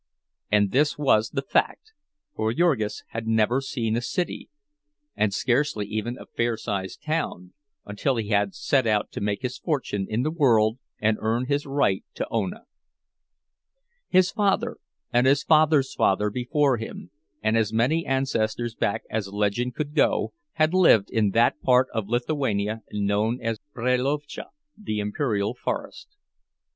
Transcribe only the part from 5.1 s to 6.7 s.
and scarcely even a fair